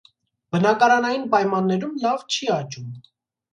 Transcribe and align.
Բնակարանային 0.55 1.27
պայմաններում 1.35 2.01
լավ 2.07 2.27
չի 2.39 2.53
աճում։ 2.57 2.91